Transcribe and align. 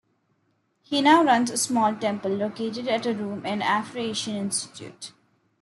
He 0.81 0.99
now 1.03 1.23
runs 1.23 1.51
a 1.51 1.57
small 1.57 1.95
temple, 1.95 2.31
located 2.31 2.87
at 2.87 3.05
a 3.05 3.13
room 3.13 3.45
in 3.45 3.59
the 3.59 3.65
Afro-Asian 3.65 4.35
Institute. 4.35 5.11